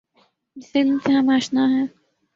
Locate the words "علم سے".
0.75-1.11